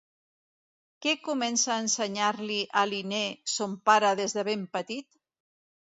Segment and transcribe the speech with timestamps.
[1.05, 3.23] Què comença a ensenyar-li a Linné
[3.59, 5.09] son pare des de ben petit?